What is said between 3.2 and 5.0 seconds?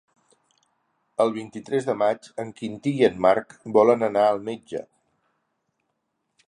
Marc volen anar al metge.